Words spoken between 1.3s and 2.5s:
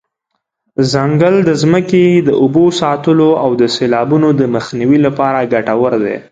د ځمکې د